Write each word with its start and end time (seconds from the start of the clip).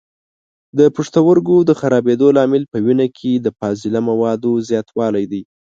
د 0.77 0.79
پښتورګو 0.95 1.57
د 1.69 1.71
خرابېدلو 1.79 2.35
لامل 2.37 2.63
په 2.71 2.77
وینه 2.85 3.07
کې 3.17 3.31
د 3.35 3.47
فاضله 3.57 3.99
موادو 4.09 4.51
زیاتولی 4.67 5.25
دی. 5.31 5.41